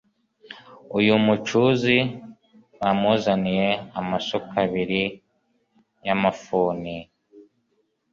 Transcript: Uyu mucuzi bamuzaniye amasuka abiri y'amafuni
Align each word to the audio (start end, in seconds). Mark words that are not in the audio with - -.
Uyu 0.97 1.13
mucuzi 1.25 1.97
bamuzaniye 2.79 3.69
amasuka 3.99 4.53
abiri 4.65 5.03
y'amafuni 6.05 6.97